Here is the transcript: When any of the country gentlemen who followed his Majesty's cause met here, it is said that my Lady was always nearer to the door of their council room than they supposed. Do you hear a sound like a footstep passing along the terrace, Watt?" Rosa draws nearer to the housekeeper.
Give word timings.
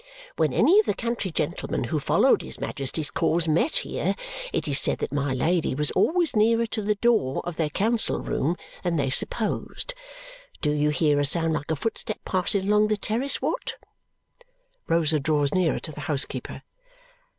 When 0.35 0.51
any 0.51 0.79
of 0.79 0.87
the 0.87 0.95
country 0.95 1.29
gentlemen 1.29 1.83
who 1.83 1.99
followed 1.99 2.41
his 2.41 2.59
Majesty's 2.59 3.11
cause 3.11 3.47
met 3.47 3.75
here, 3.85 4.15
it 4.51 4.67
is 4.67 4.79
said 4.79 4.97
that 4.97 5.11
my 5.13 5.31
Lady 5.35 5.75
was 5.75 5.91
always 5.91 6.35
nearer 6.35 6.65
to 6.65 6.81
the 6.81 6.95
door 6.95 7.39
of 7.45 7.55
their 7.55 7.69
council 7.69 8.17
room 8.19 8.55
than 8.83 8.95
they 8.95 9.11
supposed. 9.11 9.93
Do 10.59 10.71
you 10.71 10.89
hear 10.89 11.19
a 11.19 11.25
sound 11.25 11.53
like 11.53 11.69
a 11.69 11.75
footstep 11.75 12.17
passing 12.25 12.65
along 12.65 12.87
the 12.87 12.97
terrace, 12.97 13.43
Watt?" 13.43 13.75
Rosa 14.87 15.19
draws 15.19 15.53
nearer 15.53 15.77
to 15.77 15.91
the 15.91 16.01
housekeeper. 16.01 16.63